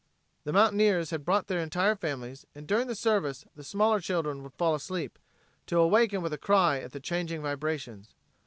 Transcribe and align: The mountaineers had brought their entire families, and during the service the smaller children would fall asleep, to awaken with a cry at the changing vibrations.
The 0.45 0.51
mountaineers 0.51 1.11
had 1.11 1.23
brought 1.23 1.45
their 1.45 1.59
entire 1.59 1.95
families, 1.95 2.43
and 2.55 2.65
during 2.67 2.87
the 2.87 2.95
service 2.95 3.45
the 3.55 3.63
smaller 3.63 3.99
children 3.99 4.41
would 4.41 4.55
fall 4.55 4.73
asleep, 4.73 5.19
to 5.67 5.77
awaken 5.77 6.23
with 6.23 6.33
a 6.33 6.39
cry 6.39 6.79
at 6.79 6.91
the 6.91 6.99
changing 6.99 7.43
vibrations. 7.43 8.15